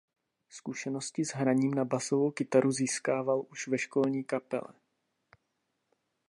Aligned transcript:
Zkušenosti 0.49 1.25
s 1.25 1.29
hraním 1.33 1.73
na 1.73 1.85
basovou 1.85 2.31
kytaru 2.31 2.71
získával 2.71 3.45
už 3.49 3.67
ve 3.67 3.77
školní 3.77 4.23
kapele. 4.23 4.73